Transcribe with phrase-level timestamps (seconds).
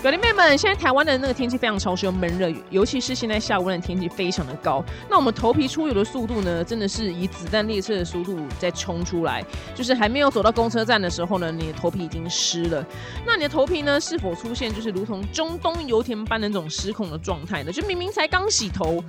[0.00, 4.82] 表弟妹们，现在台湾的那个天气非常潮湿又闷热，尤其是现在下午的天气非常的高。
[5.10, 9.44] 那我们头皮出油的速度呢，真的是以子弹列车的速度在冲出来。
[9.74, 12.82] 就是还没有走到公车站的时候呢，你的头皮已经湿了。
[13.26, 17.70] 那你的头皮呢，是否出现就是如同中东油田般的那种失控的状态呢？
[17.70, 19.04] 就明明才刚洗头。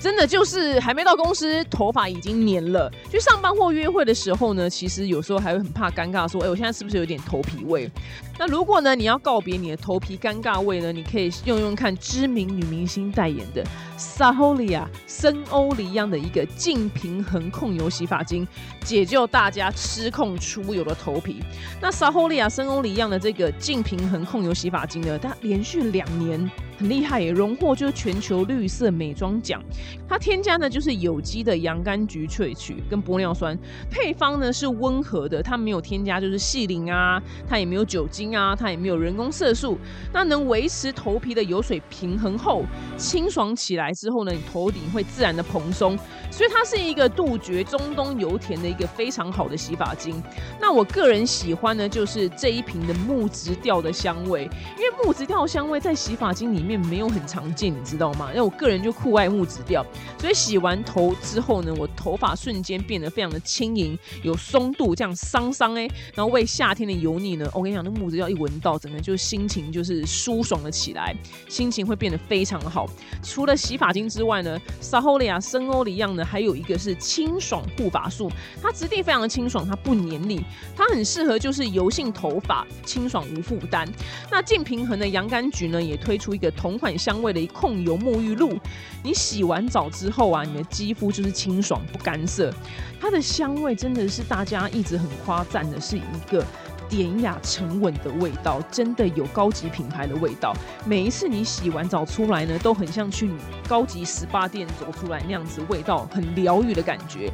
[0.00, 2.90] 真的就是还没到公司，头发已经黏了。
[3.10, 7.90] 去上班或约会的时候呢，其实有时候还会很怕尴尬，说：“哎，我现在是不是有点头皮味？”
[8.40, 13.62] 那如果呢，你要告别你的头皮尴尬味呢，你可以用用看知名女明星代言的
[13.98, 18.48] Saholia 森欧里样的一个净平衡控油洗发精，
[18.82, 21.36] 解救大家失控出油的头皮。
[21.82, 26.50] 那 Saholia 森欧里样的这个净平衡控油洗发精呢，它连续两年。
[26.78, 29.62] 很厉害荣获就是全球绿色美妆奖。
[30.08, 33.54] 它添加呢就是有机的洋甘菊萃取跟玻尿酸，
[33.90, 39.78] 配方呢是温和的，它没有添加就是细磷啊，它也没有酒精啊，它也没有人工色素，
[40.12, 42.64] 那能维持头皮的油水平衡后，
[42.96, 45.96] 清爽起来之后呢，你头顶会自然的蓬松，
[46.30, 50.20] 所以它是一个杜绝中东油田的一个非常好的洗发精。
[50.60, 56.80] 那我个人喜欢呢就是这一瓶的木质调的香味，因为木质调香味在洗发精里面。
[56.80, 58.30] 没有很常见，你知道吗？
[58.30, 59.84] 因为我个人就酷爱木质调，
[60.18, 71.12] 所以洗完头之后呢，我头发瞬间变得非常的轻盈，有松度，这样桑桑哎，然后为夏天的油腻呢，我跟你讲，那木质要一闻到，整个就心情就是舒爽了起来，
[71.48, 72.86] 心情会变得非常好。
[73.22, 78.30] 除了洗发精之外呢，萨欧利亚深欧里样呢，还有一个是清爽护发素，
[78.62, 80.40] 它质地非常的清爽，它不黏腻，
[80.76, 83.90] 它很适合就是油性头发，清爽无负担。
[84.30, 86.48] 那净平衡的洋甘菊呢，也推出一个。
[86.60, 88.58] 同款香味的控油沐浴露，
[89.02, 92.52] 你洗完澡之后啊，你的肌肤就是清爽不干涩。
[93.00, 96.44] 它的香味真的是大家一直很夸赞的，是一个
[96.90, 100.52] 典雅沉稳的味道，真的有高级品牌的味道。
[100.84, 103.30] 每一次你洗完澡出来呢，都很像去
[103.68, 107.32] 高级 SPA 店走出来那样子，味道很疗愈的感觉。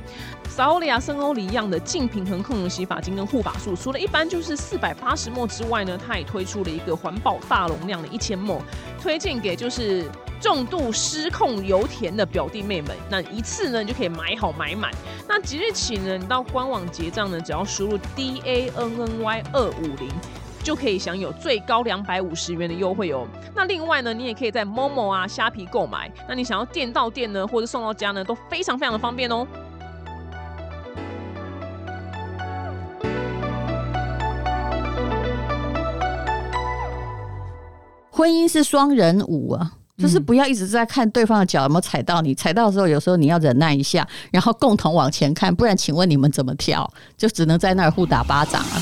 [0.48, 8.60] 萨欧利亚森欧里一样的净平衡控油洗发精跟护发素，除了一般就是四百八十沫之外呢，它也推出了一个环保大容量的一千沫，
[9.00, 10.04] 推荐给就是
[10.46, 12.96] 重度失控油田的表弟妹们。
[13.10, 14.92] 那一次呢，你就可以买好买满。
[15.26, 20.08] 那即日起呢，你到官网结账呢，只要输入 D A N N Y 二五零，
[20.62, 23.26] 就可以享有最高两百五十元的优惠哦。
[23.56, 26.08] 那另外呢，你也可以在 Momo 啊、虾皮购买。
[26.28, 29.44] 那你想要店到店呢，或者送到家呢，都非常非常的方便哦。
[38.12, 46.86] 婚姻是双人舞啊，就是不要一直在看对方的脚有没有踩到你，踩到的时候有时候你要忍耐一下，然后共同往前看，不然请问你们怎么跳？
[47.16, 48.76] 就只能在那儿互打巴掌啊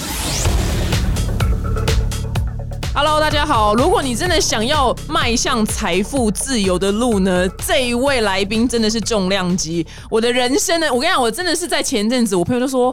[2.92, 9.86] ！Hello，大家好，如果你真的想要迈向财富自由的路呢，这一位来宾真的是重量级。
[10.10, 12.92] 我的人生呢，我跟你讲，我真的是在前阵子，我朋友就说。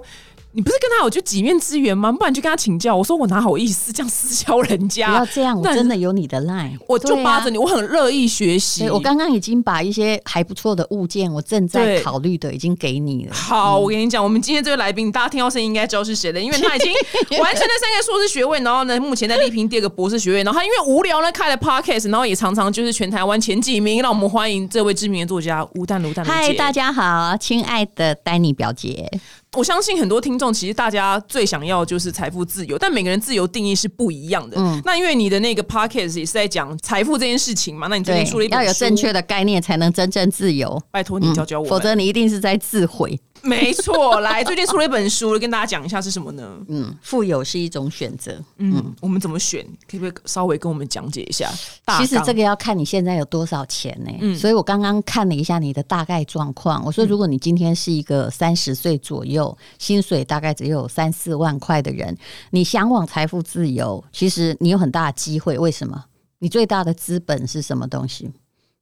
[0.54, 2.12] 你不是跟他有就几面之缘吗？
[2.12, 2.96] 不然就跟他请教。
[2.96, 5.08] 我说我哪好意思这样私教人家？
[5.08, 8.90] 不要这样，我真的有你的 line，我就扒着你，我很乐意学习。
[8.90, 13.34] 我刚刚已经把一些还不错的物件，我正在考虑的已经给你了。
[13.34, 16.92] 好，我跟你讲，我们今天这位来宾，大家听到声音应该知道是谁了，因为他已经
[17.40, 24.02] 完成了三个硕士学位，然后呢，目前在力拼第二个博士学位，然后他因为无聊呢开了 podcast，然后也常常就是全台湾前几名。
[24.02, 29.10] 让我们欢迎这位知名的作家吴淡如淡如嗨，大家好，亲爱的丹尼表姐。
[29.58, 34.56] 我相信很多听众其实大家最想要就是财富自由，但每个人自由定义是不一样的。
[34.58, 40.82] 嗯，那因为你的那个 podcast 也是在讲财富这件事情嘛，那你最近出了一本要有正确的概念才能真正自由。
[40.90, 43.20] 拜托你教教我，否则你一定是在自毁。
[43.48, 46.60] 没错，来，最近出了一本书，跟大家讲一下是什么呢？
[46.68, 48.40] 嗯，富有是一种选择。
[48.58, 49.66] 嗯，我们怎么选？
[49.90, 51.50] 可不可以稍微跟我们讲解一下？
[51.98, 54.12] 其实这个要看你现在有多少钱呢？
[54.22, 56.84] 嗯，所以我刚刚看了一下你的大概状况。
[56.86, 62.16] 我说，如果你今天是一个三十岁左右，薪水大概只有三四万块的人，
[62.52, 65.58] 你向往财富自由，其实你有很大的机会。
[65.58, 66.06] 为什么？
[66.38, 68.30] 你最大的资本是什么东西？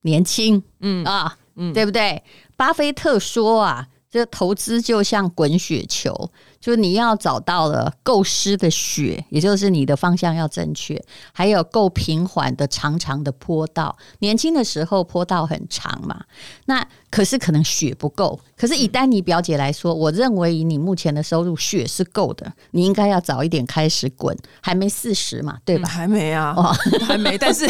[0.02, 0.62] 年轻。
[0.82, 2.22] 嗯啊，嗯，对不对？
[2.58, 3.88] 巴菲特说啊。
[4.10, 11.02] 这投资就像滚雪球，就是你要找到了够湿的雪，也就是你的方向要正确，
[11.32, 13.96] 还有够平缓的长长的坡道。
[14.20, 16.22] 年轻的时候坡道很长嘛，
[16.66, 18.40] 那可是可能雪不够。
[18.56, 22.52] 可是以丹尼表姐来说，我认为以你目前的收入，雪是够的。
[22.72, 25.88] 你应该要早一点开始滚，还没四十嘛，对吧？
[25.88, 26.54] 还没啊，
[27.08, 27.38] 还没。
[27.38, 27.66] 但是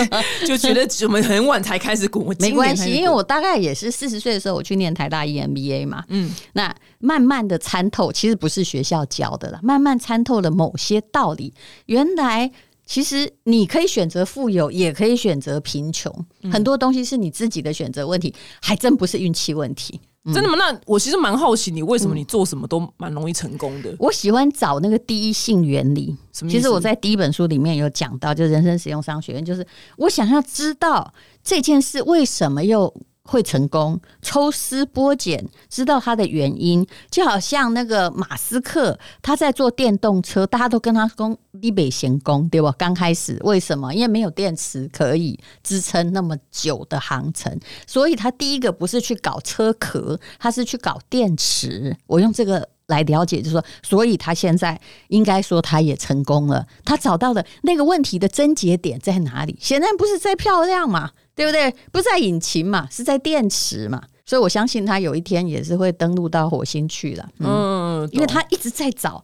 [0.48, 11.54] 就觉得我们很晚才开始滚， 没关系，因为我大概也是四十岁的时候我去念台大 EMBA 嘛，嗯，那慢慢的参透，其实不是学校教的了，慢慢参透了某些道理，
[11.86, 12.52] 原来。
[12.86, 16.12] 其实你可以选择富有，也可以选择贫穷，
[16.52, 18.34] 很多东西是你自己的选择问题，
[18.64, 20.02] 还真不是运气问题。
[20.34, 20.56] 真的吗？
[20.58, 23.96] 那我其实蛮好奇，你为什么你做什么都蛮容易成功的？
[24.00, 26.18] 我喜欢找那个第一性原理。
[26.32, 29.64] 其实我在第一本书里面有讲到，就人生使用商学院，就是
[29.98, 32.92] 我想要知道这件事为什么又。
[33.30, 42.74] 会成功，抽丝剥茧，知道它的原因，就好像那个马斯克他在做电动车，大家都跟他说立北贤功，对吧？
[42.78, 43.94] 刚开始为什么？
[43.94, 47.56] 因为没有电池可以支撑那么久的航程，
[47.86, 51.96] 所以他第一个不是去搞车壳，他是去搞电池。
[52.08, 54.80] 我用这个来了解，就是说，所以他现在
[55.10, 59.56] 应该说他也成功了，他找到了那个问题的症结点在哪里？
[59.62, 61.12] 显然不是在漂亮嘛。
[61.40, 61.74] 对不对？
[61.90, 67.30] 不在引擎嘛，是在电池嘛，所以我相信他有一天也是会登陆到火星去了。
[67.38, 69.24] 嗯，因为他一直在找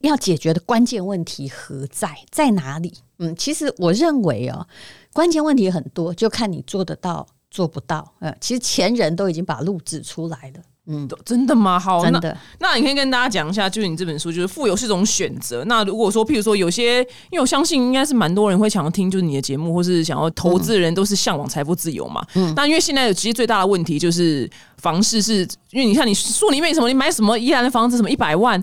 [0.00, 2.92] 要解决的关键问题何在，在哪里？
[3.18, 4.66] 嗯，其实我认为哦，
[5.14, 8.12] 关键问题很多，就看你做得到做不到。
[8.18, 10.60] 呃，其实前人都已经把路指出来了。
[10.86, 11.78] 嗯，真的吗？
[11.78, 12.36] 好，真的。
[12.58, 15.64] 那你可以跟大家讲一下，就是你这本书，就是富有是种选择。
[15.64, 16.98] 那如果说，譬如说，有些，
[17.30, 22.22] 因为我相信应该是蛮多人会想要听，就是你的节目，或是想要投资的人，都是向往财富自由嘛。
[22.34, 22.52] 嗯。
[22.54, 25.40] 那因为现在其实最大的问题就是房市，是
[25.70, 28.62] 因为你看你书里面什么，你买什么宜兰的房子，什么一百万。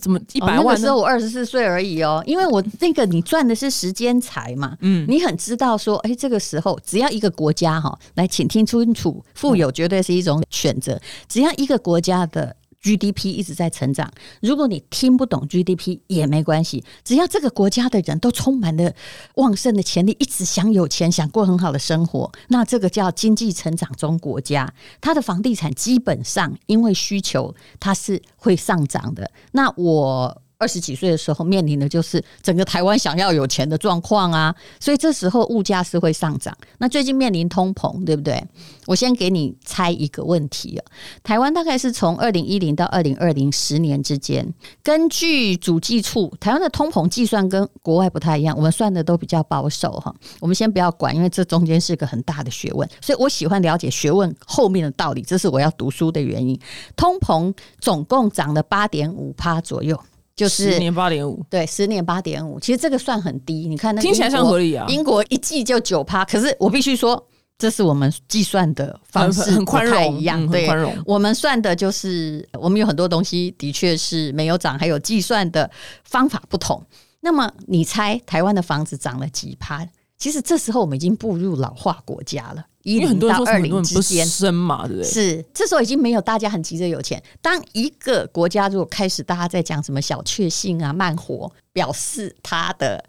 [0.00, 0.74] 怎么一百万？
[0.74, 12.56] 那时候我二十四岁而已哦，因为我那个你赚的是时间财嘛，嗯，你很知道说，哎，这个时候只要一个国家哈，来，请听清楚，富有绝对是一种选择，只要一个国家的。
[12.84, 14.12] GDP 一直在成长。
[14.42, 18.92] 如果你听不懂 GDP 也没关系，只要这个国家的人都充满了
[19.36, 24.70] 旺盛的潜力，一直想有钱，想过很好的生活，那这个叫经济成长中国家。
[25.00, 29.30] 它的房地产基本上因为需求，它是会上涨的。
[29.52, 30.42] 那我。
[30.64, 36.56] 二十几岁的时候面临的就是整个台湾想要有钱的状况啊，所以这时候物价是会上涨。
[36.78, 38.42] 那最近面临通膨，对不对？
[38.86, 40.80] 我先给你猜一个问题啊，
[41.22, 50.14] 台湾大概是从二零一零到二零二零十年之间，根据主计处，台湾的通膨计算跟国外不太一样，我们算的都比较保守哈。
[50.40, 56.58] 我们先不要管，因为这中间是个很大的学问，所以我喜欢了解学问后面的道理，这是我要读书的原因。
[56.96, 60.00] 通膨总共涨了八点五趴左右。
[60.36, 63.68] 就是十年八点五，对，十年八点五，其实这个算很低。
[63.68, 64.84] 你看，那听起来算合理啊。
[64.88, 67.24] 英国一季就九趴，可是我必须说，
[67.56, 70.44] 这是我们计算的方式很宽容一样。
[70.48, 70.92] 对，宽容。
[71.06, 75.70] 我们算的就是，我们有很多东西的确是没有涨，还有计算的
[76.02, 76.84] 方法不同。
[77.20, 79.86] 那么你猜台湾的房子涨了几趴？
[80.24, 82.64] 其实这时候我们已经步入老化国家了。
[82.82, 85.04] 一零到二零之间生嘛，对不对？
[85.04, 87.22] 是，这时候已经没有大家很急着有钱。
[87.42, 93.04] 当一个国家如果开始大家在讲什么小确幸啊、慢活，表示他的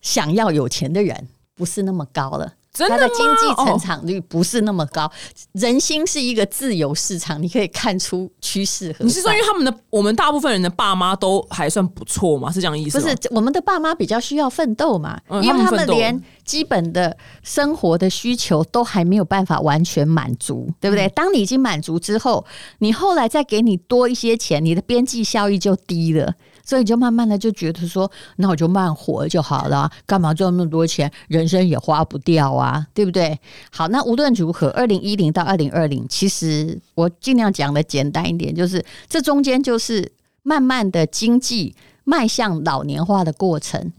[0.00, 1.26] 想要有钱的人
[1.56, 2.54] 不是那么高了。
[2.88, 5.10] 它的经济成长率不是那么高，
[5.52, 8.94] 人心是一个自由市场，你可以看出趋势。
[9.00, 12.50] 你是说，因为他们的我们大部分人的爸妈都还算不错嘛？
[12.50, 13.00] 是这样意思？
[13.00, 21.08] 不是，我们的爸妈比较需要奋斗嘛，因为他们连基本的生活的需求都还没有办法完全满足，对不对？
[21.10, 22.44] 当你已经满足之后，
[22.78, 26.34] 你后来再给你多一些钱，你的边际效益就低了。
[26.70, 31.10] 所以就慢慢的就觉得说，那我就慢活就好了，干嘛赚那么多钱？
[31.26, 33.36] 人生也花不掉啊，对不对？
[33.72, 40.12] 好，那无论如何，二零一零到二零二零，其实我尽量讲的简单一点，就是这中间就是
[40.44, 41.74] 慢慢的经济
[42.04, 43.92] 迈向老年化的过程，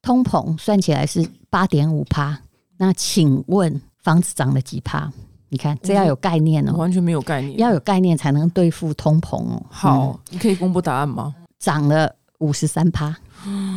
[0.00, 2.38] 通膨算起来是八点五趴。
[2.76, 5.12] 那请问房子涨了几趴？
[5.48, 9.60] 你看，这要有概念哦，完全没有概念，要有概念才能对付通膨哦。
[9.68, 11.34] 好，你可以公布答案吗？
[11.62, 13.06] 涨了五十三趴，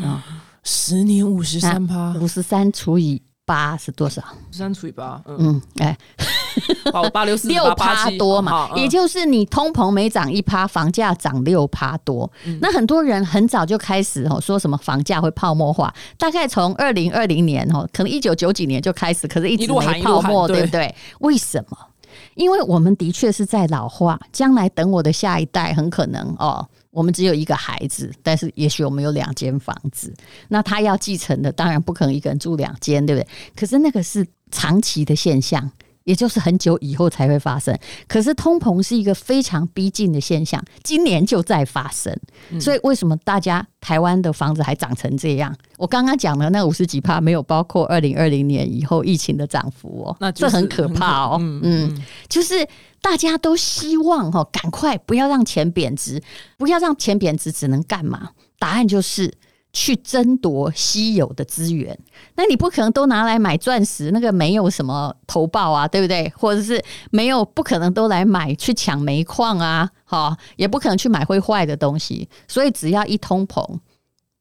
[0.04, 0.24] 啊，
[0.64, 4.24] 十年五十三趴，五十三除以八是多少？
[4.52, 5.96] 三除以八，嗯，哎，
[6.92, 12.30] 八八六四 六趴多嘛，也就是你通膨没涨一趴，房价涨六趴多。
[12.60, 20.96] 那很多人很早就开始哦，说什么房价会泡沫化，大概从二零二零年哦，可能一九九几年就开始，可是一直没泡沫，对不对？
[21.20, 21.78] 为什么？
[22.34, 26.66] 因为我们的确是在老化，将来等我的下一代，很可能哦，
[26.96, 30.14] 我们只有一个孩子，但是也许我们有两间房子，
[30.48, 33.28] 那他要继承的，当然不可能一个人住两间，对不对？
[33.54, 35.70] 可是那个是长期的现象。
[36.06, 37.76] 也就是很久以后才会发生，
[38.08, 42.16] 可是通膨是一个非常逼近的现象，今年就在发生。
[42.62, 45.52] 所以为什么大家台湾的房子还涨成这样？
[45.78, 51.40] 我刚刚讲的那五十几趴没有包括二零二零年以后疫情的涨幅哦，那这很可怕哦。
[51.42, 52.00] 嗯，
[52.30, 52.54] 就是
[53.06, 56.20] 大家都希望哈，赶快不要让钱贬值，
[56.58, 58.32] 不要让钱贬值，只能干嘛？
[58.58, 59.32] 答案就是。
[59.78, 62.00] 去争夺稀有的资源，
[62.36, 66.32] 那你不可能都拿来买钻石，那个没有什么投报啊，对不对？
[66.38, 66.82] 或者是
[67.12, 72.30] 没有不可能都来买去抢煤矿啊，哈，也不可能去买会坏的东西。
[72.48, 73.80] 所以只要一通膨，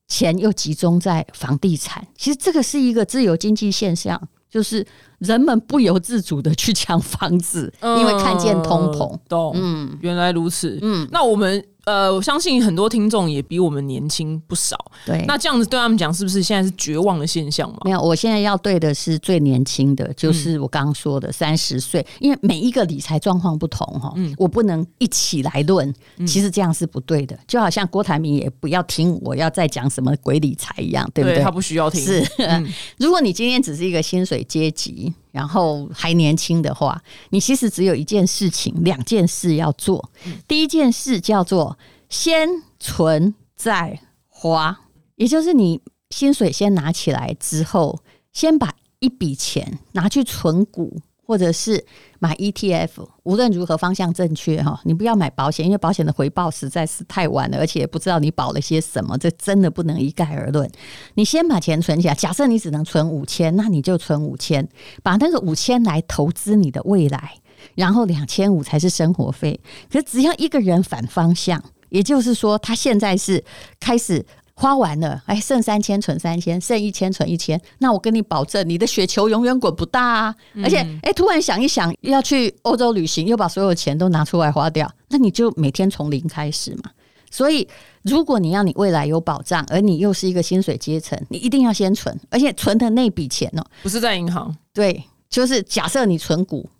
[0.06, 4.86] 钱又集中在房地产，其实这个是一个自由经济现象，就是
[5.18, 9.18] 人们不由自主的去抢房子，因为看见通膨。
[9.28, 11.60] 懂，嗯，原来如此，嗯，那我们。
[11.86, 14.76] 呃，我相信很多听众也比我们年轻不少。
[15.04, 17.78] 对，那这样子对他们讲，是不是现在是绝望的现象嘛？
[17.84, 25.94] 没有，我现在要对的是最年轻的，就是我刚刚说的三十岁，因为每一个理财状况不同哈，嗯，我不能一起来论，
[26.26, 27.38] 其实这样是不对的。
[27.46, 31.42] 就好像郭台铭也不要听我要再讲什么鬼理财一样，对不对？
[31.42, 32.02] 他不需要听。
[32.02, 32.24] 是，
[32.98, 40.12] 如果你今天只是一个薪水阶级，然后还年轻的话，你其实只有一件事情、两件事要做。
[40.46, 41.76] 第一件事叫做
[42.08, 42.48] 先
[42.78, 43.98] 存再
[44.28, 44.78] 花，
[45.16, 47.98] 也就是你薪水先拿起来之后，
[48.32, 51.00] 先把一笔钱拿去存股。
[51.26, 51.84] 或者是
[52.18, 52.90] 买 ETF，
[53.22, 60.70] 无论如何方向正确哈，你不要买保险，因为保险的回报实在是太晚了，而且也不知道你保了些什么，这真的不能一概而论。
[61.14, 64.68] 你先把钱存起来，假设你只能存五千，那你就存五千，
[65.02, 67.34] 把那个五千来投资你的未来，
[67.74, 69.58] 然后两千五才是生活费。
[69.90, 73.42] 可只要一个人反方向，也就是说他现在是
[73.80, 74.24] 开始。
[74.56, 77.60] 花完了，哎，剩三千存三千，剩一千存一千。
[77.78, 80.34] 那我跟你保证，你的雪球永远滚不大啊！
[80.62, 86.90] 而且，哎，突然想一想要去欧洲旅行，又把所有钱都拿出来花掉，那你就每天从零开始嘛。
[87.30, 87.66] 所以，
[88.02, 96.73] 如果你要你未来有保障，而你又是一个薪水阶层，你一定要先存，而且存的那笔钱哦，不是在银行，对，就是假设你存股那。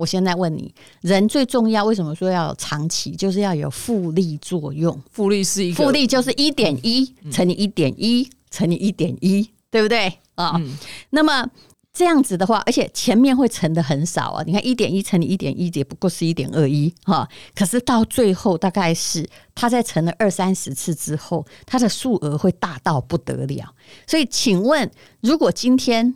[0.00, 3.10] 我现在问你，人最重要，为什么说要长期？
[3.10, 4.98] 就是要有复利作用。
[5.10, 10.58] 复利是一个复利，就是一点一乘以一点一乘以一点一，对不对啊？
[11.10, 11.46] 那么
[11.92, 14.42] 这样子的话，而且前面会乘的很少啊。
[14.46, 17.28] 你看一点一乘以一点一，也不过是一点二一哈。
[17.54, 23.74] 可是到最后，大概是它在乘了二三十次之后，它的数额会大到不得了。
[24.06, 24.90] 所以，请问，
[25.20, 26.14] 如果今天？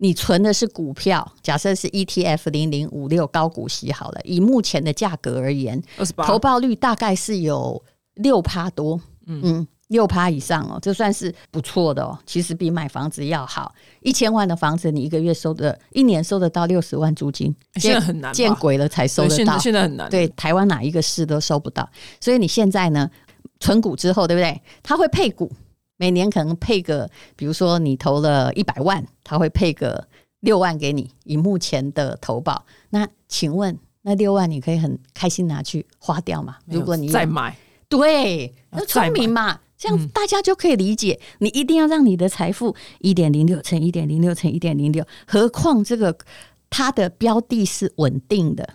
[0.00, 5.82] 你存的是股票，假设是 ETF 零零五六高股息好了，以目前的价格而言，
[6.16, 7.82] 投报率大概是有
[8.14, 12.16] 六趴多，嗯，六趴以上哦，这算是不错的哦。
[12.24, 21.88] 其实比买房子要好，一千万的房子，你一个月收的，一年收得到六十万租金，现在很难，见鬼了才收得到，现在很难，对，台湾哪一个市都收不到，
[22.20, 23.10] 所以你现在呢，
[23.58, 24.62] 存股之后，对不对？
[24.82, 25.50] 它会配股。
[25.98, 30.08] 每年可能配个，比如说你投了一百万，他会配个
[30.40, 32.64] 六万给你，以目前的投保。
[32.88, 36.56] 那请问，那六万你可以很开心拿去花掉吗？
[36.66, 37.54] 如果你再买，
[37.88, 41.20] 对，那聪明嘛，这样大家就可以理解。
[41.40, 46.16] 你一定要让你的财富一点零六乘一点零六乘一点零六，何况这个
[46.70, 48.68] 它的标的是稳定的。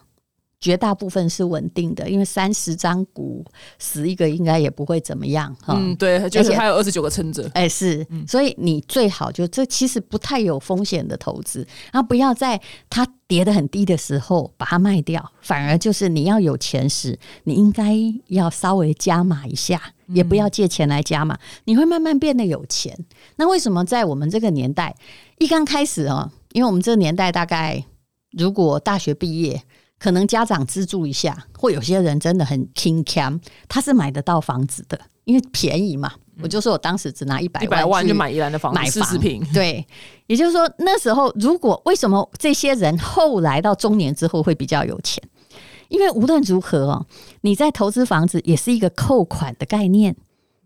[0.63, 3.45] 绝大部分是稳定的，因为三十张股
[3.77, 5.75] 死一个应该也不会怎么样哈。
[5.77, 7.51] 嗯，对，而且还有二十九个撑着。
[7.53, 17.93] 哎，是，所以你最好就这其实不太有风险的投资，然后不要在它跌得很低的时候把它卖掉，反而就是你要有钱时，你应该
[18.27, 22.97] 要稍微加码一下，也不要借钱来加码，你会慢慢变得有钱。
[23.35, 24.95] 那为什么在我们这个年代
[25.39, 26.31] 一刚开始哦？
[26.53, 27.83] 因为我们这个年代大概
[28.31, 29.61] 如果大学毕业。
[30.03, 36.11] 可能家长资助一下，或有些人真的很 king cam，他是买得到房子的，因为便宜嘛。
[36.41, 39.41] 我就说我当时只拿一百一百万就买宜兰的房，买四十平。
[39.53, 39.87] 对，
[40.27, 45.23] 也就是说那时候，如果为什么这些人后来到中年之后会比较有钱？
[45.87, 47.05] 因为无论如何哦，
[47.39, 50.13] 你在投资房子也是一个扣款的概念，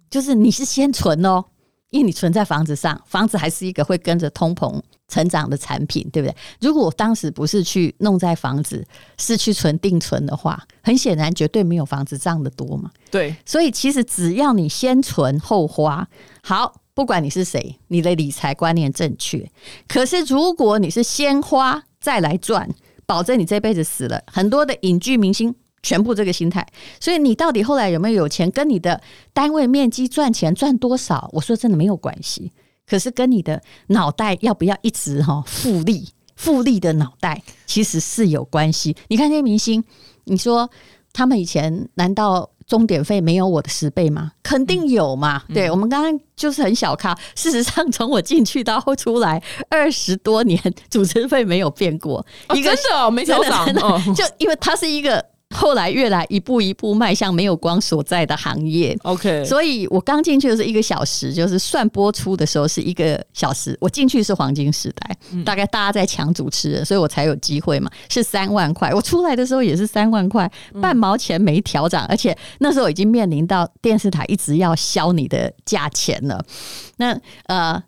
[0.10, 1.46] 就是你是先存哦。
[1.89, 6.36] 因为你存在房子上，房子还是一个会跟着通膨成长的产品，对不对？
[6.60, 8.86] 如果我当时不是去弄在房子，
[9.17, 12.91] 是去存定存的话，很显然绝对没有房子涨得多嘛。
[13.10, 16.08] 对，所以其实只要你先存后花，
[16.44, 19.50] 好，不管你是谁，你的理财观念正确。
[19.88, 22.70] 可是如果你是先花再来赚，
[23.06, 24.22] 保证你这辈子死了。
[24.27, 25.56] 很多的影剧明星
[25.88, 26.67] 全部这个心态，
[27.00, 29.01] 所以你到底后来有没有有钱，跟你的
[29.32, 32.51] 单位面积赚钱赚多少，我说真的没有关系。
[32.86, 38.98] 可是跟你的脑袋要不要一直哈复利，复利的脑袋其实是有关系。
[39.08, 39.82] 你看那些明星，
[40.25, 40.70] 你说
[41.13, 42.50] 他们以前难道？
[42.67, 44.34] 钟点费没有我的十倍吗？
[44.44, 45.41] 肯定有嘛。
[45.53, 52.25] 对我们刚刚就是很小咖，事实上从我进去到出来二十多年，主持费没有变过。
[52.53, 53.74] 一个真的没少涨，
[54.13, 55.25] 就因为它是一个。
[55.56, 59.46] 后来越来一步一步迈向没有光所在的行业，OK。
[59.46, 63.75] 所以我刚进去的是一个小时，就是算播出的时候是一个小时。
[63.80, 67.89] 我进去是黄金时代，大概大家在抢主持人，所以我才有机会嘛。
[68.10, 70.51] 是三万块，我出来的时候也是三万块，
[70.82, 76.46] 半毛钱没调涨，而且那时候已经面临到电视台一直要削你的价钱了。
[76.98, 77.82] 那呃，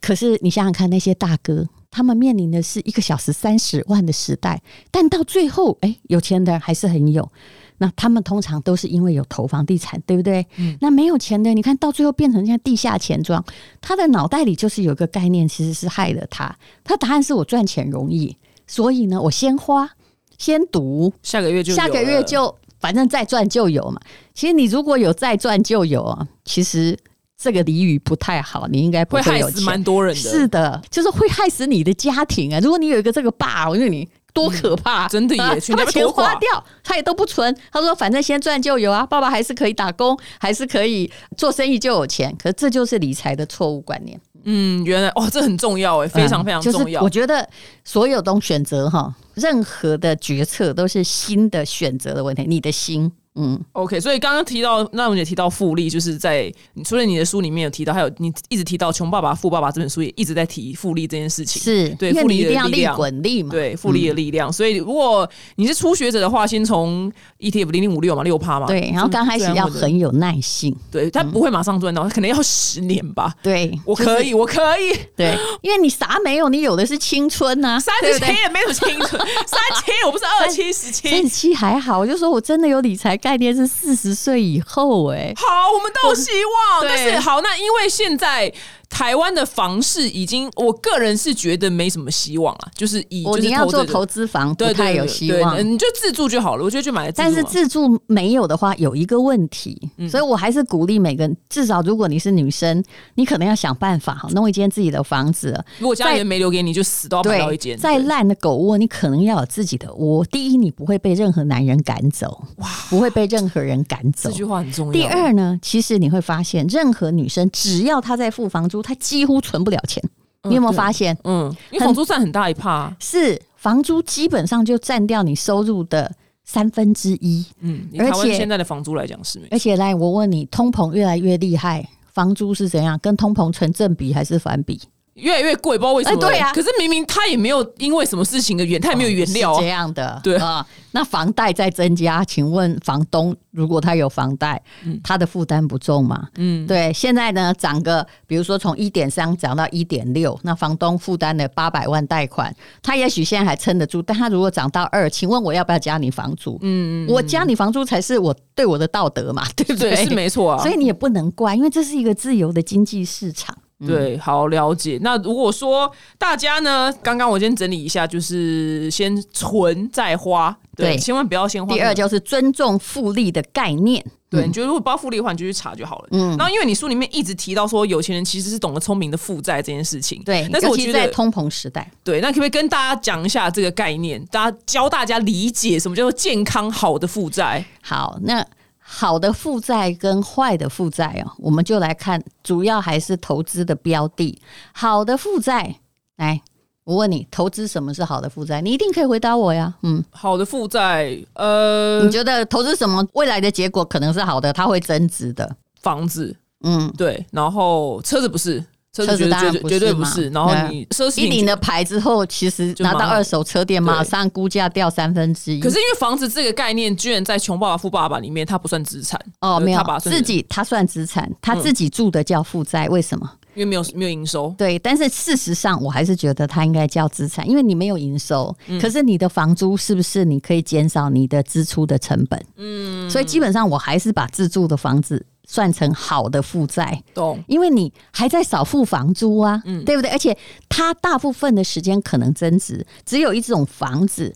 [0.00, 1.66] 可是你想想看，那些大哥。
[1.92, 7.30] 他们面临的是一个小时三十万的时代，但到最后，哎，有钱的人还是很有。
[7.78, 10.46] 那他们通常都是因为有投房地产，对不对？
[10.56, 10.76] 嗯。
[10.80, 13.44] 那没有钱的，你看到最后变成像地下钱庄，
[13.80, 16.56] 他的脑袋里就是有个概念，其实是害了他。
[16.82, 19.90] 他答案是我赚钱容易，所以呢，我先花，
[20.38, 24.00] 先赌，下个月就下个月就反正再赚就有嘛。
[24.32, 26.98] 其实你如果有再赚就有啊，其实。
[27.42, 30.20] 这个俚语不太好，你应该不会害死蛮多人的。
[30.20, 32.60] 是的，就是会害死你的家庭啊！
[32.60, 37.52] 如果你有一个这个爸，我觉得你多可怕，真的也把 钱花掉，他也都不存。
[37.72, 44.20] 他说：“反正先赚就有啊，爸爸还是可以打工，还是可以做生意就有钱。”可是这就是理财的错误观念。
[44.44, 47.02] 嗯，原来哦，这很重要哎，非常非常重要。
[47.02, 47.48] 我觉得
[47.84, 53.10] 所有东选择哈，任何的决策都是新的选择的问题，你的心。
[53.34, 56.52] 嗯，OK，所以刚刚提到，那我们也提到复利，就是在
[56.84, 61.62] 除了你的书里面有提到，还有你一直提到《穷爸爸富爸爸》这本书也一直在提复利这件事情。
[61.62, 63.50] 是对复利的力量，滚利嘛？
[63.50, 64.52] 对复利的力量。
[64.52, 68.66] 所以如果你是初学者的话，先从 ETF 零零五六嘛，六趴嘛。
[68.66, 73.34] 对，然后刚开始要很有耐性，对他不会马上赚到，他可能要十年吧。
[73.42, 74.94] 对，我可以，我可以。
[75.16, 79.08] 对，因为你啥没有，你有的是青春呐，三十七也没有青春，
[79.48, 81.98] 三七我不是二七十七，三十七还好。
[81.98, 83.96] 我就说我真的有理财概念是四。
[84.02, 86.82] 十岁以后，哎，好，我们都有希望。
[86.88, 88.52] 但是，好，那因为现在。
[88.92, 96.62] 台湾的房市已经，我个人是觉得没什么希望啊，就是以就是要做投资房不太有希望，你就自住就好了。
[96.62, 99.80] 我觉得就买，但是自住没有的话，有一个问题，
[100.10, 105.58] 所以我还是鼓励每个人，至少如果你是女生，你可能要想办法哈，弄一间自己的房子。
[105.78, 107.76] 如果家里人没留给你，就死都要买到一间。
[107.78, 110.22] 再烂的狗窝，你可能要有自己的窝。
[110.26, 114.28] 第一，你不会被任何男人赶走，哇，不会被任何人赶走。
[114.28, 114.92] 这句话很重要。
[114.92, 118.81] 第二呢，其实你会发现，任何女生只要她在付房租。
[118.82, 120.02] 他几乎存不了钱，
[120.48, 121.16] 你有没有发现？
[121.24, 126.12] 嗯，因为房租占很大一趴，是房租基本上就占掉你收入的
[126.44, 127.46] 三分之一。
[127.60, 132.98] 嗯，而且现在的房租来讲是，而且来我问你，通膨越来越厉害，房租是怎样？
[132.98, 134.80] 跟通膨成正比还是反比？
[135.14, 136.16] 越来越贵，不知道为什么。
[136.18, 140.18] 对啊，可是明明他也没有因为什么事情的原，他也没有原料这样的。
[140.22, 144.60] 对啊，那房贷在增加，请问房东如果他有房贷，
[145.04, 146.28] 他的负担不重吗？
[146.36, 146.90] 嗯，对。
[146.94, 154.00] 现在呢，涨个，比如说从一点三涨到一点六，那房东负担了八百万贷款，他也许现在还撑得住。
[154.00, 156.58] 但他如果涨到二，请问我要不要加你房租？
[156.62, 159.94] 嗯，我加你房租才是我对我的道德嘛，对不对？
[159.96, 160.62] 是没错啊。
[160.62, 163.54] 所以你也不能怪，因为这是一个自由的经济市场。
[163.86, 164.98] 对，好了解。
[165.02, 171.74] 那如果说大家呢，刚刚我先整理一下，就是先存再花，对，千万不要先花。
[171.74, 176.08] 第二就是尊重复利的概念，对，你觉得如果包复利的话，你就去查就好了。
[176.12, 180.48] 嗯，然后因为你书里面一直提到说，有钱人其实是懂得聪明的负债这件事情，对。
[180.52, 184.24] 但是我觉得在通膨时代，对，那可不可以跟大家讲一下这个概念？
[184.26, 187.64] 大家教大家理解什么叫做健康好的负债？
[187.82, 188.46] 好，那。
[188.94, 194.38] 好的负债跟坏的负债哦，我们就来看，主要还是投资的标的。
[194.74, 195.76] 好的负债，
[196.18, 196.42] 来，
[196.84, 198.60] 我问你，投资什么是好的负债？
[198.60, 199.72] 你一定可以回答我呀。
[199.82, 204.52] 嗯，好的负债，呃，你觉得投资什么未来的结果可能是好的？
[204.52, 208.62] 它会增值的房子，嗯，对，然后车子不是。
[208.92, 215.60] 车子当然绝对不是，然后你奢侈一领了牌之后，其实拿到二手车店，马上估价掉三分之一。
[215.60, 223.30] 可是因为房子这个概念，居然在《穷爸爸富爸爸》里面，它不算资产哦，没有自己他算资产，他自己住的叫负债，为什么？
[223.54, 224.54] 因为没有没有营收。
[224.56, 232.42] 对，但是事实上，我还是觉得它应该叫资产，因为你没有营收，可是你的房租是不是你可以减少你的支出的成本？
[232.56, 235.24] 嗯，所以基本上我还是把自住的房子。
[235.52, 237.38] 算成好的负债，懂？
[237.46, 240.10] 因为你还在少付房租啊，嗯，对不对？
[240.10, 240.34] 而且
[240.66, 244.34] 它大部分的时间可能增值，只有一种房子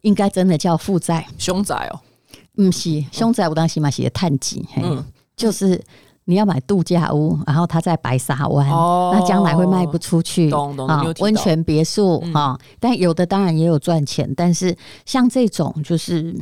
[0.00, 2.00] 应该真的叫负债，凶宅哦，
[2.56, 5.04] 嗯，是凶宅，我当时嘛写探级，嗯，
[5.36, 5.78] 就是。
[6.30, 11.02] 你要买度假屋，然后它在白沙湾，那将来会卖不出去啊。
[11.18, 16.32] 温泉别墅啊，但有的当然也有赚钱，但是像这种，就是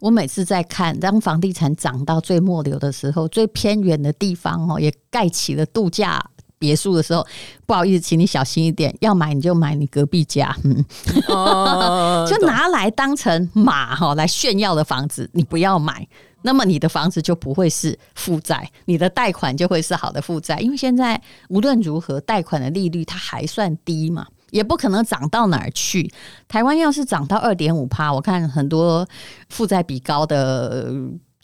[0.00, 6.22] 我每次在看，当房地产涨到最末流的时候，最偏远的地方哦，也盖起了度假
[6.58, 7.26] 别墅的时候，
[7.64, 10.84] 不好意思，请你小心一点，要买你就买你隔壁家，嗯，
[12.28, 16.06] 就拿来当成马哈来炫耀的房子，你不要买。
[16.42, 26.10] 那么你的房子就不会是负债，你的贷款就会是好的负债，因为现在无论如何贷款的利率它还算低嘛，也不可能涨到哪儿去。
[26.46, 29.06] 台湾要是涨到二点五趴，我看很多
[29.48, 30.92] 负债比高的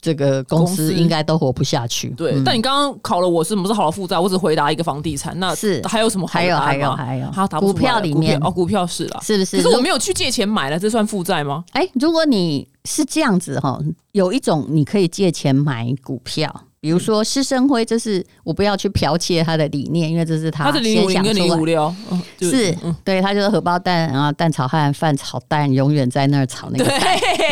[0.05, 2.09] 这个公司应该都活不下去。
[2.09, 6.27] 对，但你刚刚考了我是什么是好的负债，我只回答一个房地产，那是还有什么？
[6.27, 9.57] 还有还有还有，好，股票里面哦，股票是了，是不是？
[9.57, 11.63] 可是我没有去借钱买了，这算负债吗？
[11.71, 12.67] 哎，如果你。
[12.87, 13.79] 是这样子哈，
[14.11, 21.95] 有一种你可以借钱买股票，比如说施生辉，这是我不要去剽窃他的理念，因为这是他先想出来。
[22.39, 27.01] 是，对他就是荷包蛋啊，蛋炒饭，饭炒蛋，永远在那儿炒那个蛋。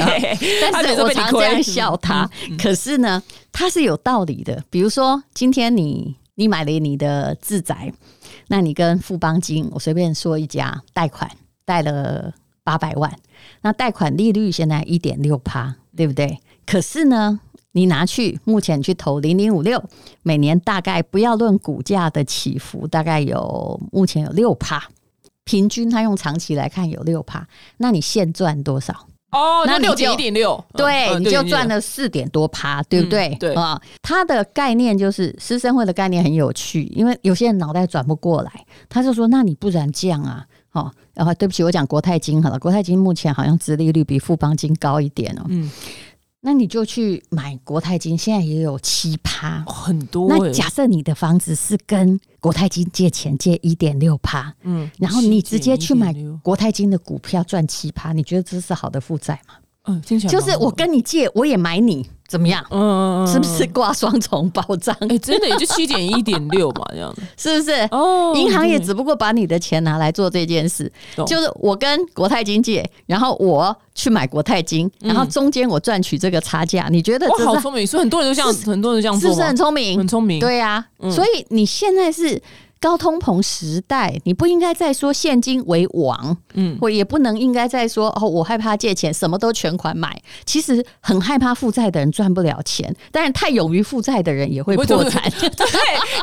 [0.72, 2.30] 但是我常这样笑他，
[2.62, 4.64] 可是呢，他是有道理的。
[4.70, 7.92] 比如说，今天你你买了你的自宅，
[8.50, 11.28] 那你跟富邦金，我随便说一家贷款
[11.66, 12.32] 贷了
[12.64, 13.12] 八百万。
[13.64, 16.38] 那贷款利率现在一点六趴，对不对？
[16.68, 17.40] 可是呢，
[17.74, 19.84] 你拿去目前去投零零五六，
[20.22, 24.82] 每年大概不要论股价的起伏，大概有目前有六趴，
[25.44, 27.46] 平均它用长期来看有六趴。
[27.78, 28.94] 那你现赚多少？
[29.32, 33.36] 哦，那六点一点六，对，你就赚了四点多趴，对不对？
[33.40, 38.52] 对啊，它的概念就是师生会的概念很有趣，因为有些人脑袋转不过来，
[38.88, 40.46] 他就说：那你不然这样啊？
[40.74, 42.60] 哦，然后对不起，我讲国泰金好了。
[42.60, 45.46] 国泰金目前好像殖利率比富邦金高一点哦。
[45.48, 45.72] 嗯，
[46.46, 50.28] 那你就去买国泰金，现在也有七趴，很多。
[50.28, 59.56] 那假设你的房子是跟国泰金借钱借一点六趴，嗯，然后你直接去买国泰金的股票赚七趴，你觉得这是好的负债吗？
[59.86, 62.08] 嗯，听起来就是我跟你借，我也买你。
[62.26, 62.66] 怎么样？
[62.72, 64.96] 嗯，是不是挂双重保障？
[65.02, 67.72] 哎，真的也就七点一点六嘛，这样子 是不是？
[67.92, 70.92] 哦，银行也只不过把你的钱拿来做这件事，
[71.28, 76.88] 就是我跟国泰金借，然后我去买国泰金，然后中间我赚取这个差价。
[76.90, 77.86] 你觉得哇，好聪明！
[77.86, 80.00] 所以很多人都这样很多人这样做，是不是很聪明？
[80.00, 80.84] 很聪明，对呀。
[81.12, 82.42] 所以你现在是。
[82.84, 90.22] 高通膨时代，你不应该再说现金为王，嗯，或也不能应该再说哦，我害怕借钱，什么都全款买。
[90.44, 95.24] 其实很害怕负债的人赚不了钱，但是太勇于负债的人也会破产。
[95.32, 95.50] 对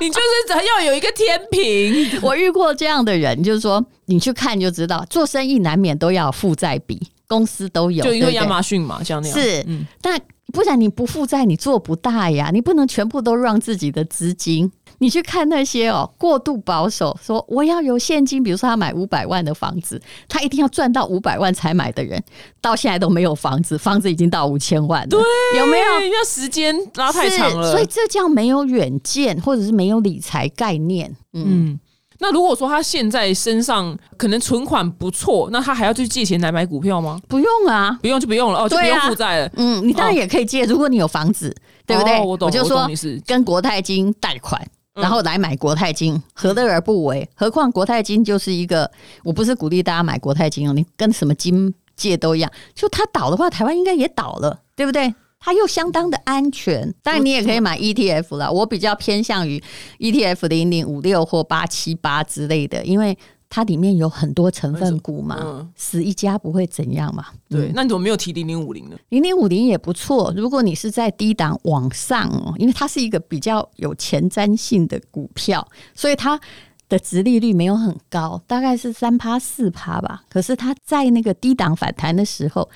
[0.01, 2.21] 你就是要有一个天平。
[2.21, 9.65] 我遇过这样的人，就是说你去看就知道，做生意难免都要负债比，公司都有，就因为亚马逊嘛，像那样是，
[10.03, 10.21] 但
[10.53, 14.71] 不然你不负债，你做不大呀，你不能全部都让自己的资金。
[15.03, 22.23] 你去看那些哦，过度保守，说我要有现金，比如说他买五百万的房子，他一定要赚到五百万才买的人，
[22.61, 25.21] 到现在都没有房子，房子已经到五千万了，对，
[25.59, 25.85] 有没有？
[26.11, 31.11] 那时间拉太长了，所以这叫没有远见，或者是没有理财概念。
[31.33, 31.81] 嗯，
[32.19, 37.19] 那如果说他现在身上可能存款不错，那他还要去借钱来买股票吗？
[37.27, 39.51] 不用啊，不用就不用了哦，就不用负债了。
[39.57, 42.21] 嗯，你当然也可以借，如果你有房子，对不对？
[42.21, 42.87] 我懂，我就说
[43.27, 44.61] 跟国泰金贷款。
[44.95, 47.29] 然后来买国泰金，何乐而不为？
[47.35, 48.91] 何况国泰金就是一个，
[49.25, 52.51] 我不是鼓励大家买国泰金哦，你跟什么金借都一样。
[52.75, 55.15] 就它倒的话，台湾应该也倒了，对不对？
[55.39, 58.53] 它又相当的安全，当然你也可以买 ETF 了。
[58.53, 59.63] 我比较偏向于
[59.99, 63.17] ETF 零零五六或八七八之类的，因为。
[63.51, 67.27] 它里面有很多成分股嘛，死一家不会怎样嘛。
[67.49, 68.97] 对，那你怎么没有提零零五零呢？
[69.11, 70.33] 零零五零也不错。
[70.37, 76.41] 如果你是在低档往上哦，因为它是一个比较有前瞻性的股票，所以它
[76.89, 80.23] 的值利率没有很高，大概是三趴四趴吧。
[80.31, 82.71] 可是它在那个低档反弹的时候。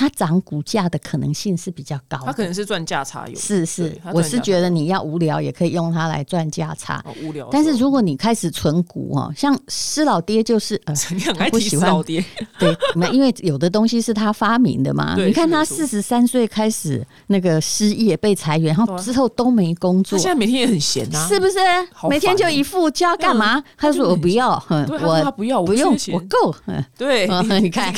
[0.00, 3.38] 它涨股价的可能性是比较高，它可能是赚价差有。
[3.38, 7.04] 是是，我是觉得你要无聊也可以用它来赚价差。
[7.22, 10.94] 无聊，但是如果你开始存股哦，像施老爹就是呃，
[11.36, 12.24] 他不喜欢老爹，
[12.58, 12.74] 对，
[13.12, 15.14] 因为有的东西是他发明的嘛。
[15.18, 21.58] 你看他四十三岁开始那个失业被裁员，然后之后都没工作，他现在每天也很闲啊，是不是？
[22.08, 23.62] 每天就一副就要干嘛？
[23.76, 26.54] 他说我不要，我他不要，我不用，我够。
[26.96, 27.28] 对，
[27.60, 27.92] 你看，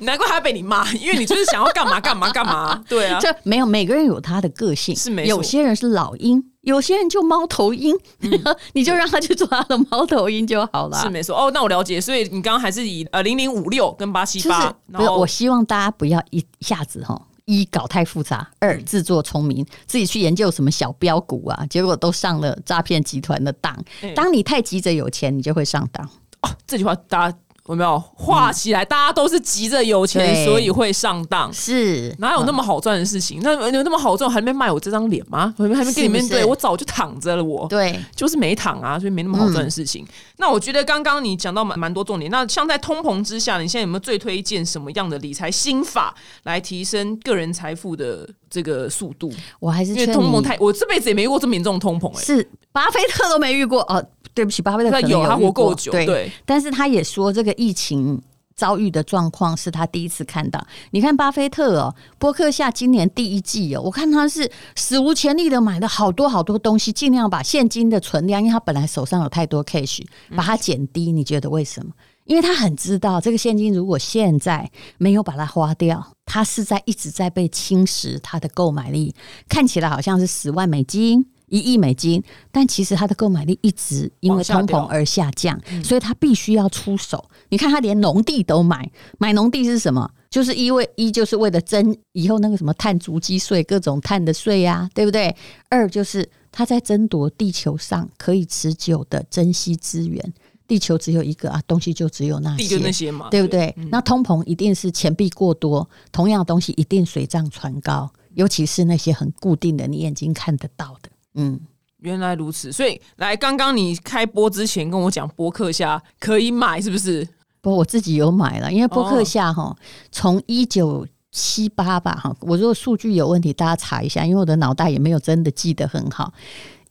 [0.00, 1.43] 难怪他被你骂，因为你就是。
[1.44, 2.82] 就是想要干嘛干嘛干嘛。
[2.88, 7.94] 对啊，这没有每个人有他的个性，是没有些人是老鹰，有些人就猫头鹰，
[8.72, 10.98] 你就让他去做他的猫头鹰就好了。
[11.00, 12.00] 是没错哦，那我了解。
[12.00, 17.20] 所以你刚刚还是以呃零零五六跟八七八，不是我希望大家不要一下子哈。
[17.46, 23.76] 一搞太复杂，二自作聪明，自己去研究什么小标股啊，结果都上了诈骗集团的当。
[24.16, 26.06] 当你太急着有钱，你就会上当。
[26.40, 27.38] 哦，这句话大家。
[27.68, 28.84] 有没有画起来？
[28.84, 31.50] 大家都是急着有钱，所以会上当。
[31.50, 33.40] 是哪有那么好赚的事情？
[33.42, 35.54] 那有那么好赚，还没卖我这张脸吗？
[35.56, 37.42] 还没跟你面对，我早就躺着了。
[37.42, 40.06] 我对，就是没躺啊，所以没那么好赚的事情。
[40.36, 42.30] 那我觉得刚刚你讲到蛮蛮多重点。
[42.30, 49.32] 那像在通膨之下，你现在有没有最推荐什么样的理财心法来提升个人财富的这个速度？
[49.58, 52.14] 我还是因为通膨太，我这辈子也没遇过这么严重的通膨。
[52.14, 54.04] 哎，是巴菲特都没遇过哦。
[54.34, 58.20] 对不起，巴菲特可能有他活够久，对，但是他也说这个疫情
[58.56, 60.64] 遭遇的状况是他第一次看到。
[60.90, 70.02] 你看巴菲特哦，伯克夏今年第一季哦，我看他是史无前例的买了好多好多东西，尽量把现金的存量，因为他本来手上有太多 cash，
[70.36, 71.12] 把它减低。
[71.12, 71.92] 你觉得为什么？
[72.24, 79.14] 因为他很知道这个现金如果现在没有把它花掉，他是在一直在被侵蚀他的购买力。
[79.48, 81.26] 看起来好像是十万美金。
[81.54, 87.24] 一亿美金，但其实他的购买力一直因为通膨而下降，所以他必须要出手。
[87.48, 90.10] 你看，他连农地都买，买农地是什么？
[90.28, 95.32] 就是因为一就是为了征以后那个什么碳足迹税、各种碳的税呀，对不对？
[95.68, 100.34] 二就是他在争夺地球上可以持久的珍惜资源。
[100.66, 103.72] 地球只有一个啊，东西就只有那些，那些嘛，对不对？
[103.92, 111.10] 那通膨一定是钱币过多，同样的东西一定水涨船高，尤其是那些很固定的，你眼睛看得到的。
[111.34, 111.60] 嗯，
[111.98, 117.26] 原来如此，所以来刚刚你开播之前跟我讲，博客下可以买，是不是？
[117.60, 119.76] 不，我自己有买了，因为博客下哈，
[120.12, 126.32] 从一九七八吧哈，我如果数据有问题，大家查一下，因为我的脑袋也没有真的记得很好。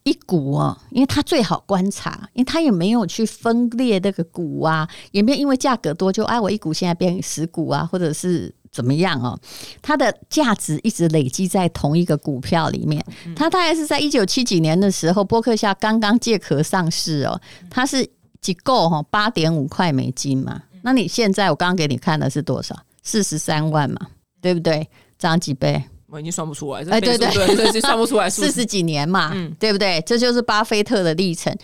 [0.03, 8.53] 一股哦，因为它最好观察，因为它也没有去分裂那个股啊，也没有因为价格多就哎，我一股现在变十股啊，或者是。
[8.73, 9.39] 怎么样哦？
[9.81, 13.05] 它的价值一直累积在同一个股票里面。
[13.35, 17.39] 它大概是在一九七几年的时候，波克夏刚刚借壳上市哦。
[17.69, 18.05] 它是
[18.41, 19.01] 几够哈？
[19.03, 20.63] 八点五块美金嘛。
[20.81, 22.75] 那你现在我刚刚给你看的是多少？
[23.03, 24.07] 四十三万嘛，
[24.41, 24.89] 对不对？
[25.19, 25.81] 涨几倍？
[26.07, 26.79] 我已经算不出来。
[26.89, 28.29] 哎，对对对，对，算不出来。
[28.29, 30.01] 四十几年嘛，对不对？
[30.05, 31.55] 这就是巴菲特的历程。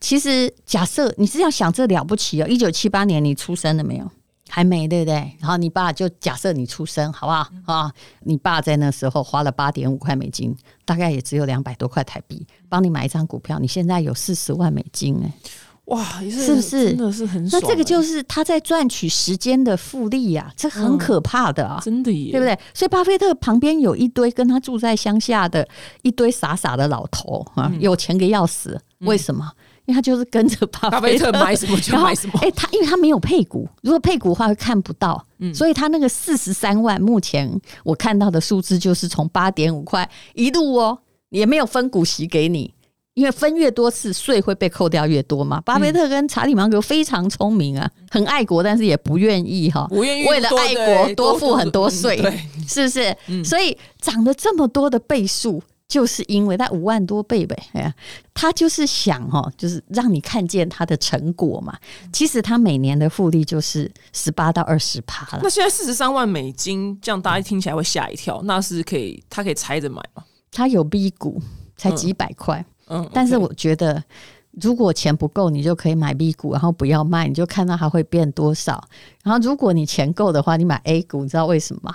[0.00, 4.10] 其实，假设你是要想这了不起哦，一九七八年你出生了没有？
[4.54, 5.14] 还没对不对？
[5.40, 7.90] 然后你爸就假设你出生好不好啊？
[8.24, 13.58] 你爸在那时候花了八点五块美金，大概也只有两百多块台币，帮你买一张股票。
[13.58, 15.32] 你现在有四十万美金哎，
[15.86, 17.42] 哇，是不是真的是很？
[17.48, 22.58] 那这个就是他在赚取时间的复利呀，这很可怕的啊，真的耶，对不对？
[22.74, 25.66] 所以巴菲特旁边有一堆跟他住在乡下的
[26.02, 29.50] 一堆傻傻的老头啊，有钱个要死，为什么？
[29.86, 32.34] 因为他就是跟着巴菲特买什么就买什么。
[32.40, 40.98] 哎，他因为他没有配股，如果配股的话会看不到，嗯，所以他那个四十三万，目前我看到的数字就是从八点五块一路哦，
[41.30, 42.72] 也没有分股息给你，
[43.14, 45.60] 因为分越多次税会被扣掉越多嘛。
[45.62, 52.18] 巴菲特跟查理芒格非常聪明啊，很爱国，但是也不愿意哈，不愿意为了爱国多付很多税，
[52.68, 53.16] 是不是？
[53.44, 55.60] 所以涨了这么多的倍数。
[55.92, 57.94] 就是因为他五万多倍呗，哎呀，
[58.32, 61.76] 他就是想哈，就是让你看见他的成果嘛。
[62.10, 65.40] 其实他每年的复利就是十八到二十趴了。
[65.42, 68.40] 那现在四十三万美金，这样大家听起来会吓一跳。
[68.44, 70.24] 那是可以，他可以拆着买吗？
[70.50, 71.38] 他有 B 股，
[71.76, 72.64] 才几百块。
[72.86, 74.02] 嗯，但是我觉得。
[74.60, 78.82] 如果钱不够，你就可以买 B 股，然后不要卖，你就看到它会变多少。
[79.24, 81.94] 然后如果你钱够的话，你买 A 股，你知道为什么吗？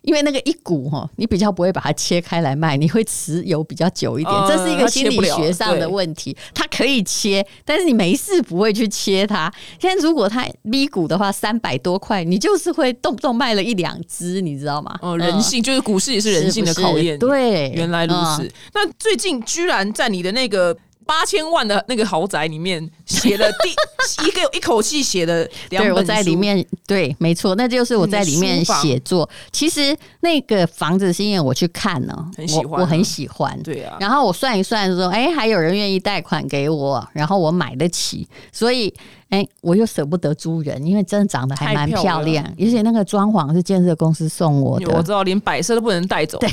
[0.00, 4.34] 因为那个一股哈，你比较不会把它切开来卖，你会持有比较久一点。
[4.46, 6.34] 这是一个心理学上的问题。
[6.54, 9.52] 它可以切，但是你没事不会去切它。
[9.78, 14.98] 现在如果它 B 股的话，三百多块，你就是会动不动卖了一两只，你知道吗？
[15.02, 17.18] 哦，人性就是股市也是人性的考验。
[17.18, 18.50] 对，原来如此。
[18.72, 20.74] 那最近居然在你的那个。
[21.08, 29.26] 八千万的那个豪宅里面写了 第一个一口气写的两本我在里面对，没错，那就是我在里面写作。
[29.50, 33.58] 其实那个房子是因为我去看呢，很喜欢，我很喜欢。
[33.62, 38.92] 对啊，然后我算一算说，哎，还有人愿意贷款给我，然后我买得起，所以。
[39.30, 46.38] 哎，我又舍不得租人，因为真的长得还蛮漂亮，而且那个装潢是建设公司送我的，我知道连摆设都不能带走。
[46.38, 46.48] 对，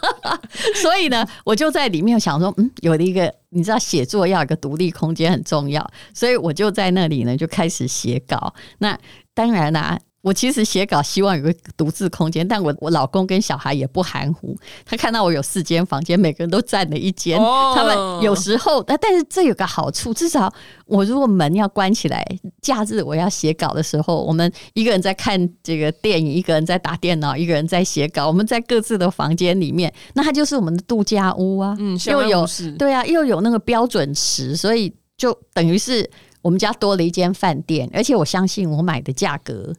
[0.80, 8.54] 所以呢，我就在里面想说，嗯，有了一个，你知道写作要一个独立空间很重要，所以我就在那里呢就开始写稿。
[8.78, 8.98] 那
[9.34, 14.54] 当然啦，我其实写稿希望有个独自空间，但我我老公跟小孩也不含糊。
[14.84, 17.38] 他看到我有四间房间，每个人都占了一间。
[17.38, 20.52] 他们有时候，但但是这有个好处，至少
[20.84, 22.22] 我如果门要关起来，
[22.60, 28.26] 假日我要写稿的时候，我们一个人在看这个电影，一个人在打电脑，一个人在写稿。
[28.26, 31.74] 我们在各自的房间里面，那它就是我们的度假屋啊。
[31.78, 32.46] 嗯，又有
[32.78, 36.08] 对啊，又有那个标准池，所以就等于是
[36.42, 37.88] 我们家多了一间饭店。
[37.94, 39.72] 而且我相信我买的价格。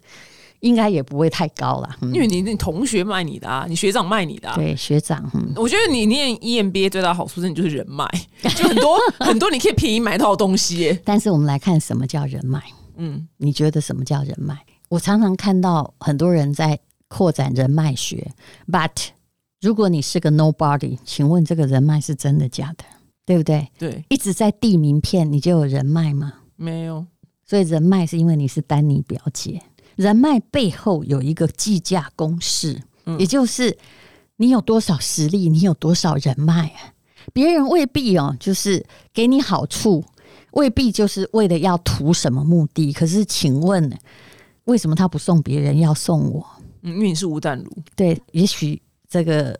[0.61, 5.29] 应该也不会太高了，因为你你同学卖你的啊，你学长卖你的，啊对学长。
[5.55, 8.07] 我觉得你念 EMBA 最大的好处是你就是人脉，
[8.55, 10.97] 就很多很多你可以便宜买到东西。
[11.03, 12.61] 但是我们来看什么叫人脉？
[12.97, 14.57] 嗯，你觉得什么叫人脉？
[14.89, 18.31] 我常常看到很多人在扩展人脉学
[18.67, 18.91] ，but
[19.61, 22.83] 如果你是个 nobody，请问这个人脉是真的假的？
[23.25, 23.67] 对不对？
[23.79, 26.33] 对，一直在递名片，你就有人脉吗？
[26.55, 27.05] 没有。
[27.45, 29.61] 所以人脉是因为你是丹尼表姐。
[30.01, 32.81] 人脉背后有一个计价公式，
[33.19, 33.77] 也就是
[34.37, 36.93] 你有多少实力，你有多少人脉啊？
[37.31, 38.83] 别人未必哦，就是
[39.13, 40.03] 给你好处，
[40.53, 42.91] 未必就是为了要图什么目的。
[42.91, 43.95] 可是，请问
[44.63, 46.43] 为什么他不送别人，要送我？
[46.81, 47.71] 嗯，因为你是吴淡如。
[47.95, 49.59] 对，也许这个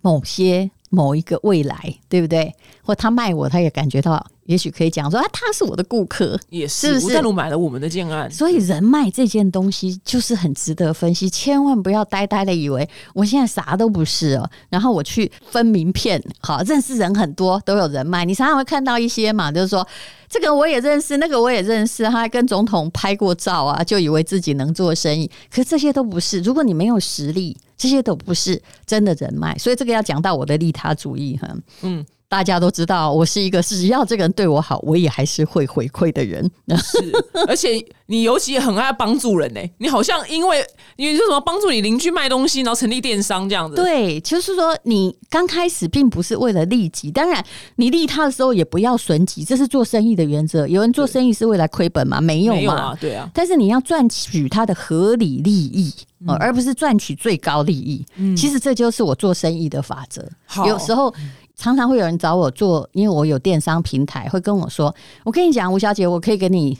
[0.00, 2.54] 某些某一个未来，对不对？
[2.82, 4.24] 或他卖我，他也感觉到。
[4.44, 19.86] 也许可以讲说啊，他是我的顾客，也是吴淡如买了我们的建案，所以人脉这件东西就是很值得分析，千万不要呆呆的以为我现在啥都不是哦，然后我去分名片，好认识人很多都有人脉，你常常会看到一些嘛，就是说
[20.28, 31.48] 这个我也认识，那个我也认识，他还跟总统拍过照啊，就以为自己能做生意，可这些都不是，如果你没有实力，这些都不是真的人脉，所以这个要讲到我的利他主义哈，
[31.82, 32.04] 嗯。
[32.32, 36.50] 大家都知道，我是一个只要这个人对我好，我也还是会回馈的人。
[36.82, 37.12] 是，
[37.46, 39.60] 而且你尤其很爱帮助人呢。
[39.76, 40.64] 你好像因为
[40.96, 43.76] 你说什么帮助你邻居卖东西，然后成立电商这样子。
[43.76, 47.44] 对，就是说你刚开始并不是为了利己，当然
[47.76, 50.66] 你利他的时候也不要损己，这是做生意的原则。
[50.66, 52.18] 有人做生意是为了亏本吗？
[52.18, 53.28] 没有嘛，对啊。
[53.34, 55.92] 但是你要赚取他的合理利益，
[56.38, 58.02] 而不是赚取最高利益。
[58.34, 60.26] 其实这就是我做生意的法则。
[60.66, 61.14] 有时候。
[61.62, 66.76] 常常会有人找我做，因为我有电商平台，会跟我说：“我跟你讲，吴小姐，我可以给你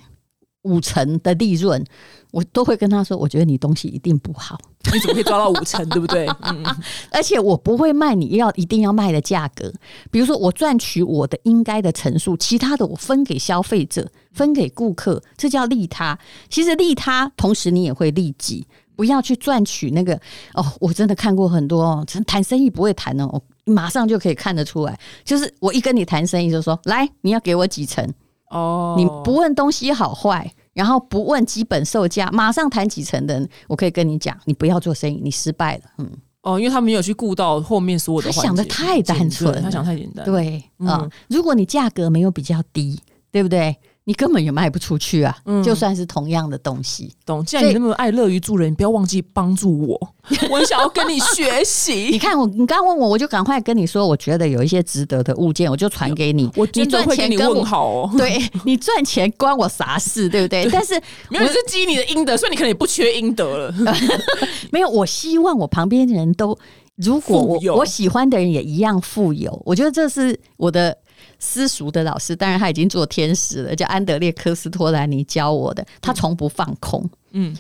[0.62, 1.84] 五成的利润。”
[2.32, 4.58] 我都会跟他说：“我觉得你东西一定不好，
[4.92, 5.88] 你怎么可以抓到五成？
[5.90, 6.64] 对不对？”嗯，
[7.12, 9.72] 而且我不会卖你要一定要卖的价格。
[10.10, 16.18] 比如说，我赚取我的应该的成数，其他的我分给消费者，分给顾客，这叫利他。
[16.48, 18.66] 其实利他，同时你也会利己。
[18.96, 20.14] 不要去赚取那个
[20.55, 24.98] 哦，我真的看过很多哦谈生意不会谈哦，马上就可以看得出来。
[25.24, 28.07] 就是我一跟你谈生意，就说来你要给我几成
[28.50, 35.83] 哦，你不问东西好坏，然后不问基本售价，马上谈几成的，我可以跟你讲，你不要做生意，你失败了。
[35.98, 36.11] 嗯，
[36.42, 40.24] 哦，因为他没有去顾到后面所有的，他想的太单纯，他想太简单。
[40.26, 43.00] 对啊，如果你价格没有比较低，
[43.31, 43.74] 对不对？
[44.04, 45.36] 你根本也卖不出去啊！
[45.64, 47.44] 就算是同样的东西，懂？
[47.44, 50.14] 既然你那么爱乐于助人，你不要忘记帮助我。
[50.50, 52.08] 我想要跟你学习。
[52.10, 56.50] 你看我，你刚问我，我就赶快跟你说，我觉得有一些值得的物件，我就传给你。
[56.56, 58.10] 我你赚钱跟我好哦。
[58.18, 60.28] 对你赚钱关我啥事？
[60.28, 60.68] 对不对？
[60.72, 63.74] 但是没有是积你的阴德，所以你可能也不缺阴德了。
[64.72, 66.58] 没有，我希望我旁边的人都，
[66.96, 70.96] 如果我我喜欢的人也一样富有，我觉得这是我的。
[71.44, 77.05] 私塾的老师，当然他已经做天使了，叫安德烈科斯托兰尼教我的，他从不放空。
[77.33, 77.55] 嗯，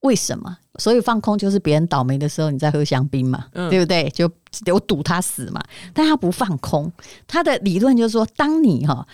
[0.00, 0.56] 为什么？
[0.78, 4.08] 所以放空就是别人倒霉的时候，你在喝香槟嘛，对不对？
[4.10, 4.30] 就
[4.72, 5.60] 我赌他死嘛。
[5.92, 6.90] 但他不放空，
[7.26, 9.04] 他的理论就是说，当你哈，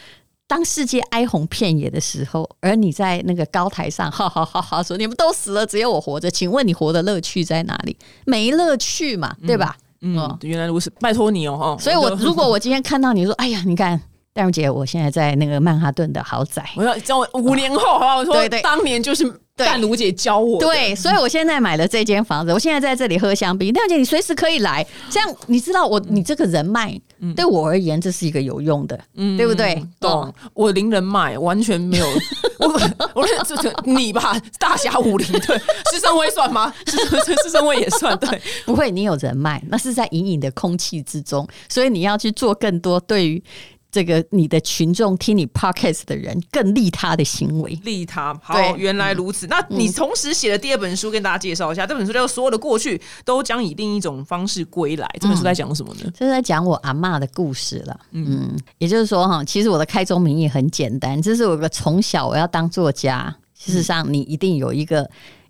[0.47, 7.97] 当世界哀鸿遍野的时候，而你在那个高台上，哈哈哈哈说你们都死了，只有我活着，请问你活的乐趣在哪里？
[8.27, 9.75] 没乐趣嘛，对吧？
[9.79, 9.84] 嗯，
[10.43, 11.77] 原来如此，拜托你哦，哈！
[11.79, 14.01] 所以，我如果我今天看到你说，哎呀，你看，
[14.33, 18.17] 戴茹姐，我现在在那个曼哈顿的豪宅， 我要叫我五年后，好不好？
[18.19, 19.25] 我说，当年就是
[19.57, 27.01] 戴茹姐教我，对，所以我现在买了这间房子，我现在在这里喝香槟，戴茹姐，你随时可以来，这样你知道我，你这个人脉。
[27.35, 29.81] 对我而言，这是一个有用的，嗯，对不对？
[30.01, 30.33] 懂。
[30.53, 32.07] 我零人脉完全没有，
[32.59, 32.69] 我
[33.15, 35.57] 我这这你吧，大侠武林对，
[35.93, 36.75] 师生威算吗？
[36.87, 36.97] 师
[37.43, 43.43] 师生威也算对，不会，你有人脉，那是在隐隐的空气之中，所以你要去做更多对于。
[43.94, 49.46] 这个你的群众听你 podcast 的人更利他的行为，利他好，原来如此。
[49.46, 55.07] 那你同时写的第二本书，跟大家介绍一下，这本书叫做《所有的过去都将以另一种方式归来》。
[55.20, 56.11] 这本书在讲什么呢？
[56.18, 58.00] 这是在讲我阿妈的故事了。
[58.11, 63.33] 嗯，也就是说哈，其实我的开宗明义很简单，这是我个从小我要当作家。
[63.54, 65.09] 事实上，你一定有一个。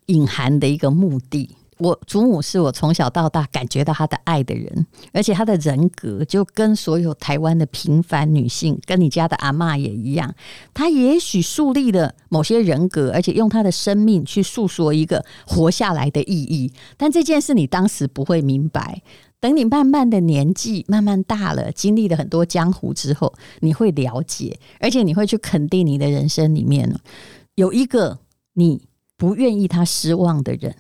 [0.09, 1.49] 隐含的一个目的。
[1.79, 10.35] 我祖母是我从小到大感觉到她的爱的人，而且她的人格就跟所有台湾的平凡女性，跟你家的阿妈也一样。
[10.73, 16.73] 她也许树立了某些人格，而且用她的生命去诉说一个活下来的意义。
[16.97, 19.03] 但这件事你当时不会明白，
[19.41, 26.95] 等你慢慢的年纪慢慢大了，经历了很多江湖之后，你会了解，而且你会去肯定你的人生里面
[27.57, 28.21] 有一个
[28.55, 28.83] 你
[29.17, 30.75] 不愿意他失望的人。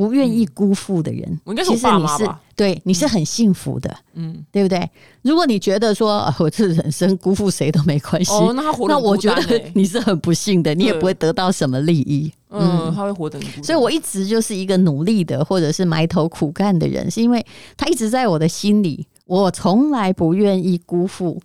[0.00, 2.26] 不愿意辜负的人，其实你是
[2.56, 4.88] 对你是很幸福的，嗯，对不对？
[5.20, 13.62] 如果你觉得说我这人生辜负谁都没关系，哦，那他活那我觉得 你是很不幸的，你也不会得到什么利益，嗯，他会活得很。
[13.62, 17.44] 所以我一直就是一个努力的，或者是埋头苦干的人，是因为
[17.76, 21.38] 他一直在我的心里，我从来不愿意辜负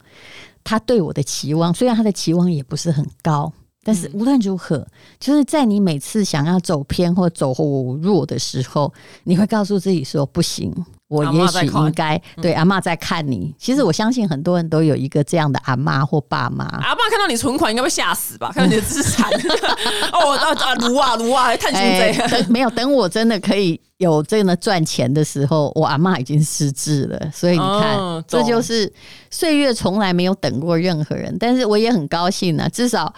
[0.64, 3.52] 他对我的期望，虽然他的期望也不是很高。
[3.88, 4.84] 但是无论如何，
[5.20, 7.54] 就是在你每次想要走偏或走
[8.02, 8.92] 弱的时候，
[9.26, 10.74] 你会告诉自己说：“不行，
[11.08, 16.66] 我也许应该对阿妈在看你。”其实我相信很多人都有一个这样的阿妈或爸妈。
[16.66, 18.52] 阿妈看到你存款应该会吓死吧？
[18.56, 19.30] 看到你的资产
[20.12, 22.46] 哦，啊啊，撸啊撸啊，探亲贼。
[22.50, 27.32] 没有等我真的可以有这样的赚钱的时候，我阿妈已经失智了。
[27.32, 28.92] 所以你看，这就是
[29.30, 31.38] 岁月从来没有等过任何人。
[31.40, 33.14] 但是我也很高兴呢，至少。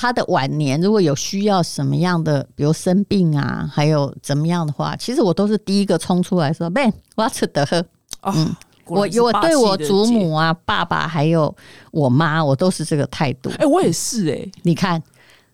[0.00, 7.84] 他的晚年如果有需要什么样的，比如生病啊，还有怎么样的话，其实我都是第一个冲出来说：“Ben，我要吃的喝。”
[8.24, 11.54] 嗯，我我对我祖母啊、爸爸还有
[11.90, 13.50] 我妈，我都是这个态度。
[13.58, 15.02] 哎，我也是哎，你看。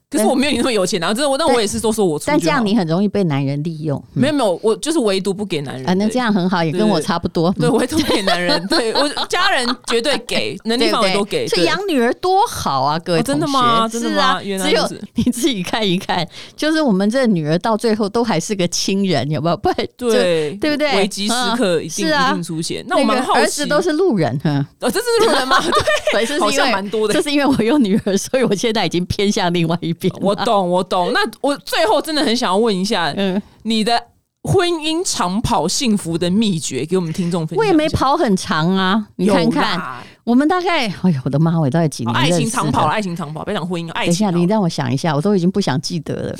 [0.09, 1.09] 可是我没有你那么有钱啊！
[1.09, 2.27] 真的，我但我也是说说我出。
[2.29, 4.01] 但这样你很容易被男人利用。
[4.13, 5.85] 没有没有，我就是唯独不给男人。
[5.85, 7.53] 啊，那这样很好，也跟我差不多。
[7.59, 8.65] 对，唯独不给男人。
[8.69, 11.49] 对我家人绝对给， 能力范围都给。
[11.49, 13.89] 所以养女儿多好啊，各位真的吗？
[13.89, 14.41] 真的吗？
[14.41, 16.25] 只有你自己看一看，
[16.57, 19.57] 就是我们这女儿到最后都还是个亲人，有没有？
[19.57, 20.95] 不，对对不对？
[20.99, 22.85] 危机时刻一定一定出现。
[22.87, 25.59] 那我们儿子都是路人，哈，哦，这是路人吗？
[26.13, 27.15] 对，好像蛮多的。
[27.15, 30.13] 这是因为我有女儿，所以我现在已经偏向另外一边。
[30.21, 30.69] 我懂。
[30.71, 34.01] 我懂，那我最后真的很想要问一下，嗯，你的
[34.43, 37.59] 婚姻长跑幸福的秘诀，给我们听众分享。
[37.59, 40.03] 我也没跑很长啊，你看看。
[40.27, 41.57] 我们大概，哎呦，我的妈！
[41.57, 44.07] 我大概几年爱情长跑，爱情长跑，不要讲婚姻，爱情。
[44.07, 46.37] 等一下，你让我想一下，我都已经不想记得了，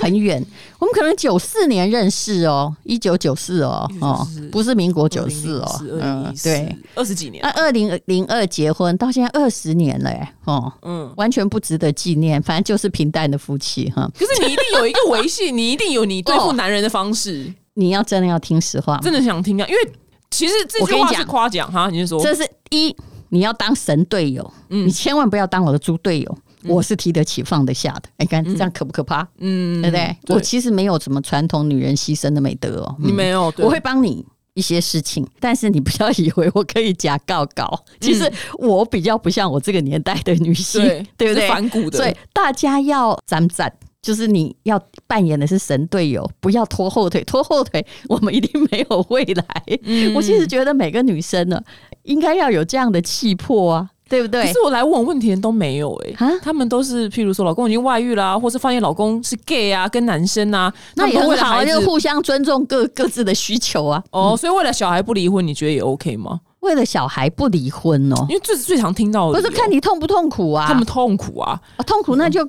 [0.00, 0.44] 很远。
[0.80, 7.40] 我们可能九四年认识哦，一九九四哦，哦，不是民国九四哦，嗯，对，二十几年。
[7.44, 14.10] 啊二零零二结婚，到现在二十年了，哎，哦，嗯，完全不值得纪念，反正就是平淡的夫妻哈。
[14.18, 17.54] 可是你一定有一个维系， 你一定有你对付男人的方式。
[17.74, 19.92] 你要真的要听实话，真的想听啊，因为
[20.32, 22.92] 其实这句话是夸奖哈，你是说这是一。
[23.30, 26.38] 你要当神队友，你千万不要当我的猪队友。
[26.64, 29.26] 我是提得起放得下的，你看这样可不可怕？
[29.38, 30.14] 嗯，对不对？
[30.28, 32.96] 我其实没有什么传统女人牺牲的美德哦。
[32.98, 34.22] 你没有，我会帮你
[34.52, 37.82] 一些事情，但是你不要以为我可以假告告。
[37.98, 40.82] 其实我比较不像我这个年代的女性，
[41.16, 41.48] 对不对？
[41.48, 43.72] 反骨的，所以大家要攒攒。
[44.02, 49.44] 就是你要扮演的是神队友，不要拖后腿，拖后腿我们一定没有未来。
[50.14, 51.62] 我其实觉得每个女生呢，
[52.10, 54.42] 应该要有这样的气魄啊，对不对？
[54.42, 64.02] 可是我来问问题的人都没有哎，啊，他们都是譬如说老公已经外遇啦，或是发现老公是 gay 啊，跟男生啊，那也很好，就互相尊重各各自的需求啊。
[64.10, 66.40] 哦，所以为了小孩不离婚，你觉得也 OK 吗？
[66.60, 70.66] 为了小孩不离婚哦，因为这是最常听到的，不是看你痛不痛苦啊？
[70.66, 72.46] 他们痛苦啊，痛苦那就。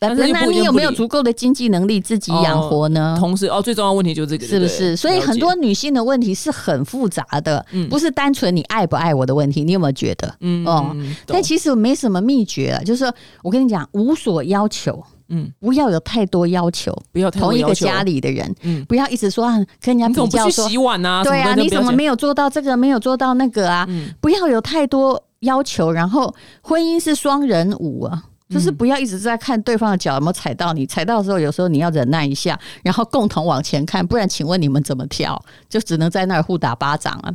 [0.00, 3.14] 那你有没有足够的经济能力自己养活呢？
[3.18, 4.96] 同时，哦，最重要问题就是这个，是不是？
[4.96, 9.62] 所以很多女性的问题是很复杂的，不是单纯你爱不爱我的问题。
[9.62, 10.34] 你有没有觉得？
[10.40, 10.96] 嗯哦，
[11.26, 23.86] 但其实没什么秘诀了，就是我跟你讲，无所要求，嗯，不要有太多要求，不要同一个家里的人，嗯，不要一直说啊，跟人家比较说洗碗啊，对啊，你怎么没有做到这个，没有做到那个啊？
[24.20, 28.22] 不要有太多要求，然后婚姻是双人舞啊。
[28.50, 35.40] 就是不要一直在看对方的脚有没有踩到你，踩到的时候，有时候你要忍耐一下，然后共同往前看，不然请问你们怎么跳？
[35.68, 37.34] 就只能在那儿互打巴掌了。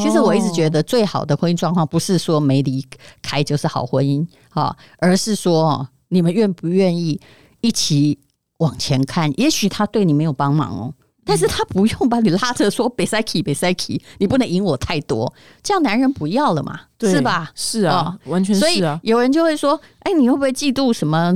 [0.00, 2.82] 其实我一直觉得最好的婚姻状况不是说没离
[3.20, 7.20] 开就是好婚姻哈，而是说你们愿不愿意
[7.60, 8.18] 一起
[8.58, 9.30] 往前看？
[9.38, 10.94] 也许他对你没有帮忙哦。
[11.24, 17.50] 但是他不用把你拉着说别塞气别塞气，你不能赢我太多，这样男人不要了嘛，是吧？
[17.54, 19.00] 是啊，完全是啊。
[19.02, 21.34] 有人就会说，哎，你会不会嫉妒什么？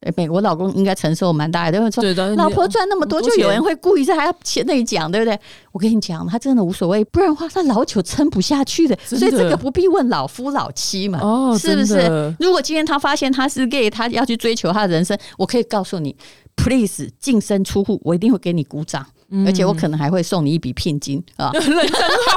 [0.00, 5.38] 哎，美国老公应该承受蛮大的，都会说，老婆赚那么多，就有人会故意在他前那里讲，对不对？
[5.72, 8.98] 我跟你讲，他真的无所谓，不然的话他老久撑不下去的。
[9.04, 12.34] 所以这个不必问老夫老妻嘛，哦，是不是？
[12.40, 16.16] 如果今天他发现他是 gay，他要去追求他的人生，我可以告诉你。
[16.56, 19.06] please 净身出户，我一定会给你鼓掌。
[19.46, 21.50] 而且我可能还会送你一笔聘金啊！
[21.54, 21.88] 人真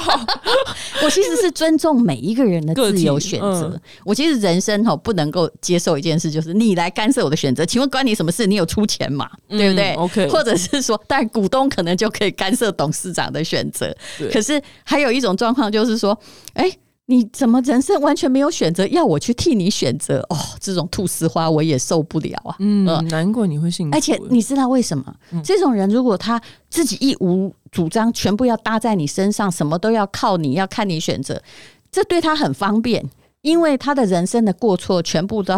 [0.02, 0.26] 好，
[1.04, 3.80] 我其实是尊重每一个人的自由选择。
[4.06, 7.66] 我其实人生哈不能够接受一件事，就是你来干涉我的选择。
[7.66, 8.46] 请问关你什么事？
[8.46, 9.30] 你有出钱嘛？
[9.50, 13.96] 对不对？OK，或者是说，但股东可能就可以干涉董事长的选择。
[14.32, 16.18] 可是还有一种状况就是说，
[16.54, 16.72] 哎。
[17.06, 20.20] 你怎么人生完全没有选择，要我去替你选择？
[20.30, 22.56] 哦，这种吐丝花我也受不了啊！
[22.60, 23.98] 嗯，难怪你会幸福。
[23.98, 25.14] 而且你知道为什么？
[25.44, 31.42] 这种人如果他自己一无主张，全部要搭在你身上，什么都要靠你，要看你选择，
[31.92, 33.04] 这对他很方便。
[33.44, 35.54] 因为他的人生的过错全部都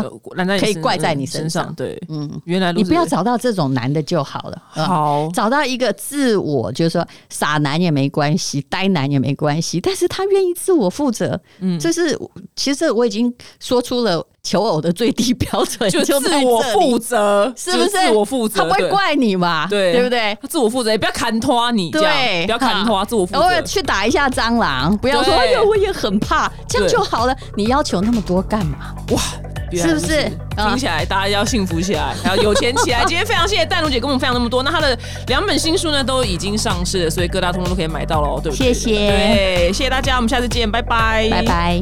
[0.60, 12.20] 可以怪在你身上，对，嗯，原来你不要找到这种男的就好了，好，找到一个自我，就是说傻男也没关系，呆男也没关系，但是他愿意自我负责，嗯，这是
[12.56, 14.26] 其实我已经说出了。
[14.46, 17.90] 求偶的最低标准 就自我负责，是不是？
[17.90, 19.66] 自我负责，他不会怪你嘛？
[19.68, 20.38] 对，对不对？
[20.40, 23.40] 他自我负责，也不要砍拖你，对，不要砍拖，自我负责。
[23.40, 27.36] 偶尔去打一下蟑螂，不要说哎呦，我也很怕，这样就好了。
[27.56, 28.96] 你要求那么多干嘛？
[29.12, 29.22] 哇，
[29.72, 30.30] 是不是？
[30.58, 33.04] 听起来大家要幸福起来，还要有钱起来。
[33.06, 34.64] 今天非常谢谢戴茹姐跟我们分享那么多。
[34.64, 34.98] 那她的
[35.28, 38.74] 两本新书呢，都已经上市了，所以各大通通都可以买到喽，对不对？
[38.74, 41.82] 谢谢，对，谢谢大家，我们下次见，拜拜，拜拜。